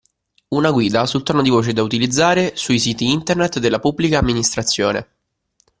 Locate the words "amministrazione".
4.17-5.07